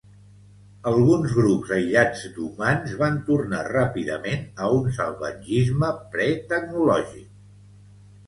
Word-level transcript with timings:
Alguns 0.91 1.33
grups 1.39 1.73
aïllats 1.75 2.21
d'humans 2.37 2.95
van 3.01 3.19
tornar 3.27 3.59
ràpidament 3.67 4.49
a 4.67 4.69
un 4.77 4.89
salvatgisme 4.97 5.93
pre-tecnològic. 6.15 7.29